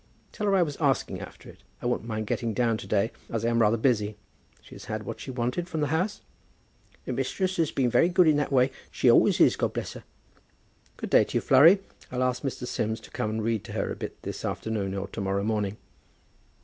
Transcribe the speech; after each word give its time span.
"Tell 0.31 0.47
her 0.47 0.55
I 0.55 0.63
was 0.63 0.77
asking 0.77 1.21
after 1.21 1.47
it. 1.47 1.59
I 1.79 1.85
won't 1.85 2.03
mind 2.07 2.25
getting 2.25 2.55
down 2.55 2.75
to 2.77 2.87
day, 2.87 3.11
as 3.29 3.45
I 3.45 3.49
am 3.49 3.61
rather 3.61 3.77
busy. 3.77 4.17
She 4.63 4.73
has 4.73 4.85
had 4.85 5.03
what 5.03 5.19
she 5.19 5.29
wanted 5.29 5.69
from 5.69 5.81
the 5.81 5.89
house?" 5.93 6.21
"The 7.05 7.13
mistress 7.13 7.57
has 7.57 7.69
been 7.69 7.91
very 7.91 8.09
good 8.09 8.27
in 8.27 8.37
that 8.37 8.51
way. 8.51 8.71
She 8.89 9.11
always 9.11 9.39
is, 9.39 9.55
God 9.55 9.73
bless 9.73 9.93
her!" 9.93 10.03
"Good 10.97 11.11
day 11.11 11.23
to 11.25 11.37
you, 11.37 11.41
Flurry. 11.41 11.81
I'll 12.11 12.23
ask 12.23 12.41
Mr. 12.41 12.65
Sims 12.65 12.99
to 13.01 13.11
come 13.11 13.29
and 13.29 13.43
read 13.43 13.63
to 13.65 13.73
her 13.73 13.91
a 13.91 13.95
bit 13.95 14.19
this 14.23 14.43
afternoon, 14.43 14.95
or 14.95 15.07
to 15.09 15.21
morrow 15.21 15.43
morning." 15.43 15.77